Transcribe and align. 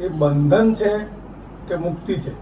એ 0.00 0.08
બંધન 0.08 0.74
છે 0.74 0.98
કે 1.68 1.76
મુક્તિ 1.76 2.14
છે? 2.14 2.32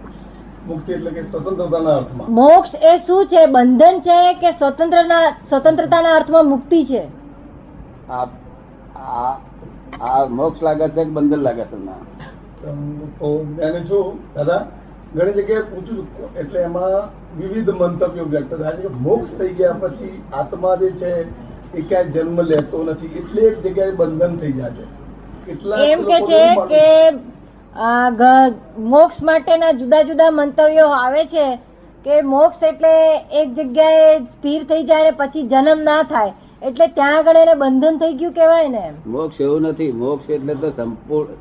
મુક્તિ 0.67 0.93
એટલે 0.93 1.11
કે 1.11 1.23
સ્વતંત્રતાના 1.23 1.97
અર્થમાં. 1.97 2.31
મોક્ષ 2.31 2.75
એ 2.75 2.99
શું 3.07 3.27
છે? 3.27 3.47
બંધન 3.47 4.01
છે 4.01 4.33
કે 4.33 4.51
સ્વતંત્રના 4.51 5.31
સ્વતંત્રતાના 5.31 6.15
અર્થમાં 6.15 6.47
મુક્તિ 6.47 6.85
છે? 6.85 7.09
આ 8.11 8.27
આ 8.97 9.39
આ 10.01 10.25
મોક્ષ 10.25 10.63
લાગે 10.63 10.89
છે 10.89 11.05
કે 11.05 11.11
બંધન 11.11 11.41
લાગે 11.41 11.63
છે? 11.63 11.77
છું 13.91 14.35
દાદા 14.35 14.67
ઘણી 15.15 15.33
જગ્યાએ 15.33 15.61
પૂછું 15.61 15.99
છું. 15.99 16.35
એટલે 16.37 16.61
એમાં 16.61 17.09
વિવિધ 17.41 17.71
મંતવ્યો 17.71 18.25
વ્યક્ત 18.25 18.55
થાય 18.55 18.77
છે. 18.77 18.83
કે 18.83 18.89
મોક્ષ 18.89 19.39
થઈ 19.39 19.49
ગયા 19.49 19.73
પછી 19.73 20.23
આત્મા 20.33 20.75
જે 20.75 20.91
છે 20.91 21.23
એ 21.79 21.83
ક્યાંય 21.83 22.05
જન્મ 22.05 22.41
લેતો 22.41 22.85
નથી. 22.85 23.07
એટલે 23.07 23.43
એક 23.43 23.63
જગ્યાએ 23.63 23.91
બંધન 23.91 24.37
થઈ 24.37 24.53
જાય 24.53 24.71
છે. 24.71 25.03
એમ 25.93 26.03
કે 26.03 26.21
છે 26.21 26.55
કે 26.55 27.32
મોક્ષ 27.77 29.23
માટેના 29.23 29.73
જુદા 29.73 30.03
જુદા 30.03 30.31
મંતવ્યો 30.31 30.89
આવે 30.89 31.25
છે 31.25 31.57
કે 32.05 32.21
મોક્ષ 32.23 32.63
એટલે 32.63 32.95
એક 33.41 33.55
જગ્યાએ 33.55 34.19
સ્થિર 34.19 34.65
થઈ 34.65 34.83
જાય 34.85 35.03
ને 35.03 35.11
પછી 35.11 35.47
જન્મ 35.49 35.81
ના 35.83 36.03
થાય. 36.03 36.33
એટલે 36.63 36.87
ત્યાં 36.87 37.17
આગળ 37.17 37.37
એને 37.37 37.55
બંધન 37.55 37.97
થઈ 37.99 38.13
ગયું 38.15 38.33
કેવાય 38.33 38.69
ને 38.69 38.93
મોક્ષ 39.07 39.41
એવું 39.41 39.63
નથી. 39.63 39.93
મોક્ષ 39.93 40.31
એટલે 40.31 40.55
તો 40.55 40.71
સંપૂર્ણ 40.71 41.33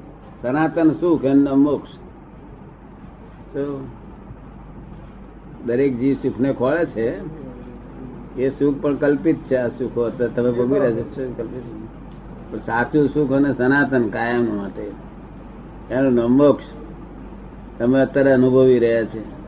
સનાતન 0.42 0.90
સુખ 0.92 1.26
અને 1.26 1.52
મોક્ષ? 1.52 1.92
દરેક 5.66 6.00
જીવ 6.00 6.16
સુખ 6.16 6.40
ને 6.40 6.54
ખોળે 6.54 6.86
છે. 6.86 7.08
એ 8.38 8.50
સુખ 8.50 8.82
પણ 8.82 8.96
કલ્પિત 8.96 9.38
છે 9.44 9.56
આ 9.56 9.68
સુખો. 9.68 10.10
તમે 10.10 10.52
ભોગવી 10.52 10.80
રહ્યા 10.80 10.92
છો? 10.92 11.34
કલ્પિત 11.38 12.62
સાચું 12.66 13.10
સુખ 13.10 13.32
અને 13.32 13.54
સનાતન 13.54 14.10
કાયમ 14.10 14.46
માટે. 14.58 15.11
એનું 15.92 16.32
મોક્ષ. 16.32 16.66
તમે 17.80 18.00
અત્યારે 18.00 18.32
અનુભવી 18.32 18.80
રહ્યા 18.80 19.04
છે? 19.04 19.42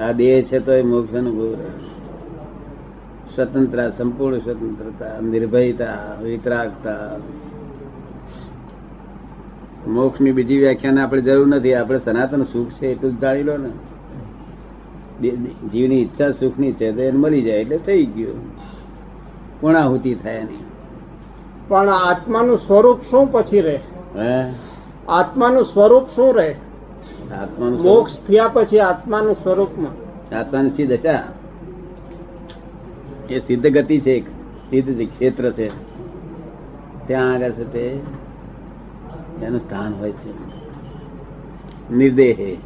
આ 0.00 0.12
દેહ 0.12 0.42
છે 0.42 0.58
તો 0.58 0.72
એ 0.72 0.82
મોક્ષ 0.82 1.14
અનુભવી 1.14 1.54
સ્વતંત્રતા, 3.34 3.90
સંપૂર્ણ 3.90 4.38
સ્વતંત્રતા, 4.38 5.20
નિર્ભયતા, 5.20 6.20
વિતરાગતા. 6.22 7.16
મોક્ષની 9.88 10.32
બીજી 10.32 10.58
વ્યાખ્યાને 10.58 11.00
આપણે 11.00 11.22
જરૂર 11.22 11.46
નથી. 11.46 11.74
આપણે 11.74 12.00
સનાતન 12.04 12.42
સુખ 12.42 12.70
છે 12.70 12.86
એટલું 12.86 13.16
જ 13.16 13.20
જાણી 13.20 13.42
લો 13.42 13.56
ને. 13.56 13.70
જીવની 15.68 16.02
ઈચ્છા 16.02 16.30
સુખની 16.30 16.72
છે 16.72 16.92
તો 16.92 17.00
એને 17.00 17.18
મળી 17.18 17.42
જાય 17.42 17.58
એટલે 17.58 17.78
થઈ 17.78 18.06
ગયું. 18.06 18.36
પૂર્ણાહુતિ 19.60 20.14
થાય 20.14 20.42
નહીં. 20.42 20.69
પણ 21.70 21.88
આત્માનું 21.88 22.58
સ્વરૂપ 22.58 23.00
શું 23.10 23.32
પછી 23.32 23.60
રહે? 23.60 23.80
હે? 24.16 24.52
આત્માનું 25.08 25.64
સ્વરૂપ 25.64 26.04
શું 26.16 26.36
રહે? 26.36 26.54
આત્માનું 27.42 27.80
મોક્ષ 27.80 28.12
થયા 28.16 28.48
પછી 28.48 28.78
આત્માનું 28.78 29.34
સ્વરૂપમાં. 29.34 29.92
આત્માની 30.34 30.70
સી 30.70 30.86
દશા? 30.86 31.22
એ 33.30 33.38
સિદ્ધ 33.38 33.66
ગતિ 33.66 34.00
છે 34.00 34.10
એક. 34.10 34.26
સિદ્ધ 34.70 35.10
ક્ષેત્ર 35.10 35.50
છે. 35.50 35.68
ત્યાં 37.06 37.32
આગળ 37.32 37.50
છે 37.50 37.72
તે. 37.72 38.00
એનું 39.42 39.60
સ્થાન 39.60 39.94
હોય 39.94 40.12
છે. 40.12 40.32
નિર્દેહે. 41.94 42.58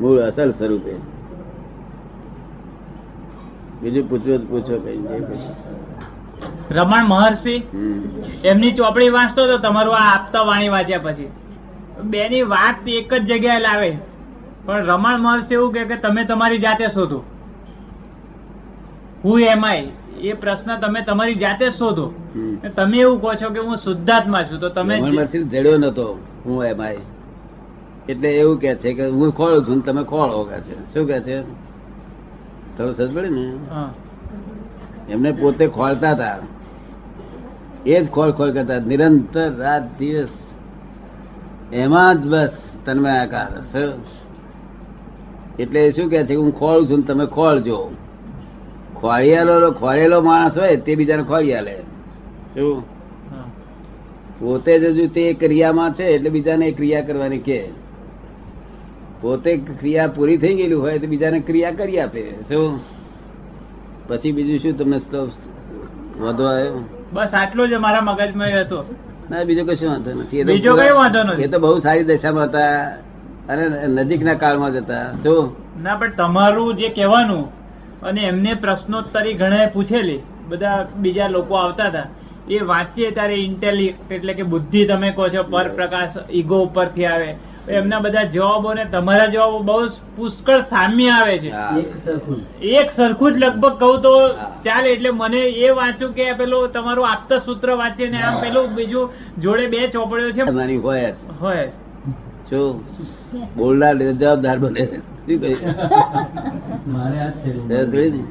મૂળ 0.00 0.18
અસલ 0.18 0.52
સ્વરૂપે. 0.52 0.94
બીજું 3.82 4.10
પૂછવું 4.10 4.50
પૂછો 4.50 4.80
કઈ 4.80 4.96
કઈ. 4.96 5.36
રમણ 6.70 7.04
મહર્ષિ. 7.04 7.62
એમની 8.44 8.72
ચોપડી 8.72 9.08
વાંચતો 9.08 9.44
હતો 9.44 9.58
તમારું 9.58 9.96
આ 9.96 10.14
આપતા 10.14 10.42
વાણી 10.42 10.68
વાંચ્યા 10.68 10.98
પછી. 10.98 11.30
બેની 12.04 12.42
વાત 12.42 12.88
એક 12.88 13.14
જ 13.14 13.22
જગ્યાએ 13.22 13.60
લાવે. 13.60 13.98
પણ 14.64 14.86
રમણ 14.86 15.18
મહર્ષિ 15.18 15.54
એવું 15.54 15.72
કે 15.72 15.84
તમે 15.84 16.24
તમારી 16.24 16.58
જાતે 16.58 16.86
શોધો. 16.86 17.22
હું 19.24 19.40
એમાય 19.40 19.86
એ 20.20 20.32
પ્રશ્ન 20.32 20.76
તમે 20.76 21.00
તમારી 21.00 21.34
જાતે 21.34 21.70
શોધો. 21.70 22.14
તમે 22.76 22.98
એવું 22.98 23.20
કહો 23.20 23.34
છો 23.34 23.50
કે 23.50 23.60
હું 23.60 23.76
શુદ્ધાત્મા 23.76 24.42
છું 24.42 24.60
તો 24.60 24.68
તમે 24.68 25.00
જડ્યો 25.44 25.78
નતો 25.78 26.18
હું 26.44 26.64
એમાં 26.64 26.88
એટલે 28.08 28.30
એવું 28.30 28.58
કે 28.58 28.74
છે 28.74 28.94
કે 28.94 29.06
હું 29.06 29.32
ખોળું 29.32 29.66
છું 29.66 29.84
તમે 29.84 30.02
ખોળો 30.02 30.44
કે 30.44 30.60
છે. 30.60 30.94
શું 30.94 31.06
કે 31.06 31.20
છે? 31.20 31.42
થોડું 32.78 32.94
સજ 32.94 33.14
પડે 33.14 33.28
ને? 33.28 33.52
હા. 33.70 33.90
એમને 35.08 35.32
પોતે 35.32 35.66
ખોળતા 35.66 36.10
હતા. 36.10 36.38
એ 37.86 38.00
જ 38.02 38.10
ખોળ 38.10 38.30
ખોળ 38.30 38.50
કરતા 38.50 38.78
નિરંતર 38.78 39.56
રાત 39.56 39.98
દિવસ. 39.98 40.28
એમાં 41.72 42.22
જ 42.22 42.26
બસ 42.26 42.50
તન્મયાકાર. 42.84 43.48
આકાર 43.48 43.92
એટલે 45.58 45.90
શું 45.90 46.10
કે 46.10 46.24
છે 46.24 46.34
હું 46.34 46.58
ખોળું 46.58 46.88
છું 46.88 47.06
તમે 47.06 47.26
ખોળજો. 47.26 47.90
ખોળિયાલો 49.00 49.70
ખોળેલો 49.70 50.20
માણસ 50.20 50.58
હોય 50.58 50.76
તે 50.76 50.94
બીજાને 50.94 51.22
ખોળિયાલે 51.22 51.76
શું? 52.54 52.82
પોતે 54.40 54.78
જ 54.78 54.84
હજુ 54.84 55.06
તે 55.06 55.32
ક્રિયામાં 55.32 55.92
છે 55.92 56.02
એટલે 56.02 56.30
બીજાને 56.30 56.70
ક્રિયા 56.70 57.00
કરવાની 57.00 57.38
કે. 57.38 57.68
પોતે 59.20 59.56
ક્રિયા 59.56 60.06
પૂરી 60.06 60.36
થઈ 60.36 60.54
ગયેલી 60.54 60.74
હોય 60.74 60.98
તો 60.98 61.06
બીજાને 61.06 61.40
ક્રિયા 61.40 61.70
કરી 61.70 62.00
આપે. 62.00 62.32
શું? 62.48 62.80
પછી 64.12 64.32
બીજું 64.32 64.58
શું 64.58 64.78
તમને 64.78 64.96
વાંધો 66.20 66.44
આવ્યો? 66.44 66.88
બસ 67.12 67.28
આટલો 67.34 67.66
જ 67.66 67.72
મારા 67.74 68.00
મગજમાં 68.00 68.60
હતો. 68.60 68.94
ના 69.30 69.44
બીજો 69.44 69.64
કશું 69.64 69.90
વાંધો 69.90 70.10
નથી. 70.10 70.44
બીજો 70.44 70.76
કઈ 70.76 70.90
વાંધો 70.90 71.22
નથી. 71.22 71.42
એ 71.42 71.46
તો 71.46 71.58
બહુ 71.58 71.78
સારી 71.78 72.04
દશામાં 72.04 72.44
હતા 72.44 72.90
અને 73.48 73.86
નજીકના 73.86 74.34
કાળમાં 74.34 74.72
જ 74.72 74.76
હતા. 74.76 75.12
જો? 75.24 75.56
ના 75.82 75.94
પણ 75.96 76.10
તમારું 76.10 76.74
જે 76.74 76.88
કહેવાનું 76.88 77.44
અને 78.02 78.20
એમને 78.20 78.54
પ્રશ્નોત્તરી 78.54 79.34
ઘણા 79.34 79.66
પૂછેલી. 79.66 80.20
બધા 80.48 80.88
બીજા 80.96 81.28
લોકો 81.28 81.54
આવતા 81.54 81.84
હતા. 81.84 82.06
એ 82.50 82.58
વાંચીએ 82.58 83.10
ત્યારે 83.10 83.34
ઇન્ટેલિજન્ટ 83.34 84.12
એટલે 84.12 84.34
કે 84.34 84.42
બુદ્ધિ 84.42 84.86
તમે 84.86 85.10
કહો 85.10 85.28
છો 85.28 85.42
પર 85.42 85.68
પ્રકાશ 85.68 86.08
ઈગો 86.30 86.62
ઉપરથી 86.62 87.06
આવે. 87.06 87.34
એમના 87.68 87.98
બધા 87.98 88.22
જવાબો 88.22 88.74
ને 88.74 88.84
તમારા 88.84 89.26
જવાબો 89.26 89.58
બહુ 89.58 89.88
પુષ્કળ 90.16 90.60
સામ્ય 90.60 91.08
આવે 91.08 91.38
છે. 91.38 91.52
એક 92.60 92.90
સરખું 92.90 93.32
જ. 93.32 93.36
લગભગ 93.44 93.78
કહું 93.78 94.02
તો 94.02 94.28
ચાલે 94.64 94.90
એટલે 94.90 95.10
મને 95.10 95.38
એ 95.38 95.70
વાંચ્યું 95.70 96.12
કે 96.12 96.32
પેલું 96.32 96.72
તમારું 96.72 97.08
આપતા 97.08 97.38
સૂત્ર 97.38 97.70
વાંચે 97.70 98.08
ને 98.08 98.22
આમ 98.22 98.40
પેલું 98.40 98.74
બીજું 98.74 99.10
જોડે 99.38 99.66
બે 99.66 99.86
ચોપડીઓ 99.86 100.30
છે. 100.30 100.42
હોય 100.80 101.12
જ. 101.12 101.14
હોય. 101.40 101.72
બોલનાર 103.56 103.94
જવાબદાર 103.96 104.58
બને? 104.58 104.88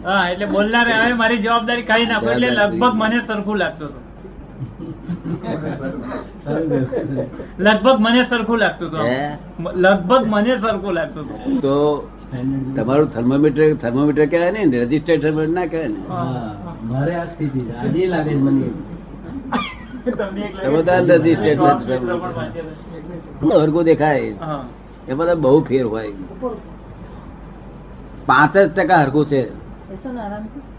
હા 0.06 0.30
એટલે 0.30 0.46
બોલનાર 0.46 0.88
હવે 0.88 1.14
મારી 1.14 1.38
જવાબદારી 1.38 1.82
કાઢી 1.82 2.06
નાખો 2.06 2.30
એટલે 2.32 2.50
લગભગ 2.50 2.94
મને 2.96 3.20
સરખું 3.28 3.58
લાગતું 3.58 3.88
હતું. 3.88 4.11
લગભગ 7.60 7.98
મને 8.00 8.22
સરખું 8.24 8.58
લાગતું 8.58 8.88
હતું 8.88 9.72
લગભગ 9.76 10.24
મને 10.28 10.54
સરખું 10.58 10.94
લાગતું 10.94 11.24
હતું. 11.24 11.60
તો 11.60 11.76
તમારું 12.76 13.08
થર્મોમીટર 13.14 13.76
થર્મોમીટર 13.76 14.26
કહેવાય 14.26 14.52
ને 14.52 14.80
રજિસ્ટર 14.80 15.18
થર્મોમીટર 15.20 15.54
ના 15.54 15.66
કહેવાય 15.66 15.88
ને. 15.88 16.00
મારે 16.84 17.16
આ 17.16 17.26
સ્થિતિ 17.26 17.60
હજી 17.84 18.06
લાગે 18.06 18.36
મને. 18.36 18.68
હરકું 23.54 23.84
દેખાય. 23.84 24.34
એ 25.08 25.14
બધા 25.14 25.36
બહુ 25.36 25.62
ફેર 25.64 25.86
હોય. 25.86 26.12
પાંચ 28.26 28.58
જ 28.58 28.70
ટકા 28.74 28.98
હરકું 28.98 29.26
છે. 29.26 29.42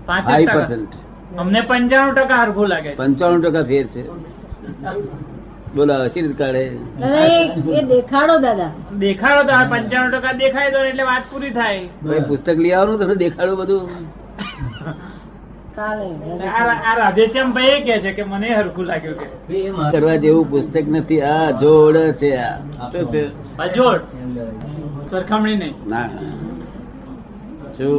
પાંચ. 0.06 0.24
પર્સન્ટ 0.54 0.92
અમને 1.38 1.60
પંચાણું 1.60 2.14
ટકા 2.14 2.36
હરખું 2.36 2.66
લાગે 2.69 2.90
છે. 2.90 2.96
પંચાણું 2.96 3.43
ટકા 3.43 3.62
ફેર 3.62 3.84
છે. 3.87 4.02
બોલો 5.76 5.94
શી 6.14 6.23
રીત 6.25 6.35
કાઢે? 6.38 6.64
દેખાડો 7.93 8.35
દાદા. 8.47 8.70
દેખાડો 9.05 9.43
તો 9.49 9.55
પંચાણું 9.70 10.11
ટકા 10.14 10.35
દેખાય 10.43 10.70
તો 10.75 10.81
એટલે 10.91 11.05
વાત 11.11 11.25
પૂરી 11.31 11.50
થાય. 11.50 12.20
પુસ્તક 12.29 12.56
લઈ 12.64 12.73
આવવાનું 12.73 12.99
તમને 13.00 13.17
દેખાડો 13.25 13.55
બધું? 13.56 13.85
કાલે 15.76 16.06
આ 16.49 16.64
આ 16.88 16.94
રાધેશ્યામ 16.99 17.53
ભાઈ 17.56 17.79
કે 17.87 17.94
છે 18.05 18.12
કે 18.19 18.25
મને 18.32 18.49
હરખું 18.55 18.87
લાગ્યું 18.87 19.17
કે. 19.20 19.26
કરવા 19.94 20.17
જેવું 20.25 20.50
પુસ્તક 20.50 20.87
નથી 20.94 21.23
આ 21.32 21.50
જોડ 21.62 21.97
છે 22.20 22.31
આ. 22.47 22.53
શું 22.93 23.05
છે. 23.12 23.23
અજોડ 23.59 24.00
સરખામણી 25.11 25.56
નહીં 25.56 25.75
ના 25.87 26.06
શું 27.76 27.94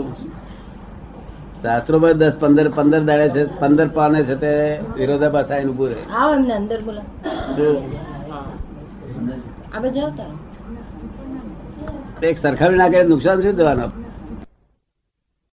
શાસ્ત્રો 1.63 2.00
પર 2.00 2.13
દસ 2.13 2.36
પંદર 2.39 2.69
પંદર 2.69 3.00
દાડે 3.00 3.30
છે 3.30 3.60
પંદર 3.60 3.88
પાને 3.88 4.24
છે 4.24 4.36
તે 4.36 4.80
વિરોધાભાસ 4.95 5.51
આવીને 5.51 5.71
ઉભું 5.71 5.89
રહે. 5.89 6.01
અંદર 6.54 6.81
બોલા. 6.81 7.01
એક 12.24 12.38
સરખાવી 12.38 12.75
નાખે 12.75 13.04
નુકસાન 13.04 13.39
શું 13.42 13.54
થવાનું? 13.54 14.02